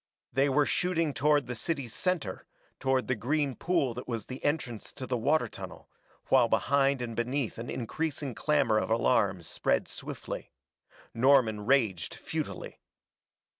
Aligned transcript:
They 0.33 0.49
were 0.49 0.65
shooting 0.65 1.13
toward 1.13 1.45
the 1.45 1.53
city's 1.53 1.93
center, 1.93 2.47
toward 2.79 3.07
the 3.07 3.13
green 3.13 3.53
pool 3.55 3.93
that 3.93 4.07
was 4.07 4.25
the 4.25 4.43
entrance 4.43 4.91
to 4.93 5.05
the 5.05 5.15
water 5.15 5.47
tunnel, 5.47 5.91
while 6.29 6.47
behind 6.47 7.03
and 7.03 7.15
beneath 7.15 7.59
an 7.59 7.69
increasing 7.69 8.33
clamor 8.33 8.79
of 8.79 8.89
alarm 8.89 9.43
spread 9.43 9.87
swiftly. 9.87 10.51
Norman 11.13 11.67
raged 11.67 12.15
futilely. 12.15 12.79